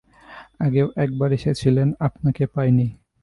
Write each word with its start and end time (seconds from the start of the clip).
আগেও 0.59 0.87
এক 0.95 1.09
বার 1.17 1.31
এসেছিলাম, 1.31 1.89
আপনাকে 1.99 2.43
পাইনি। 2.45 2.87